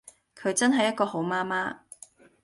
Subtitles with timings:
[0.35, 1.77] 佢真係一個好媽媽